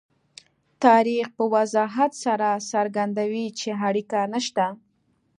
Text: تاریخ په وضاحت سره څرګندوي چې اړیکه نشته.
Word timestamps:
تاریخ 0.85 1.25
په 1.37 1.43
وضاحت 1.55 2.11
سره 2.25 2.49
څرګندوي 2.71 3.45
چې 3.59 3.69
اړیکه 3.87 4.19
نشته. 4.33 4.65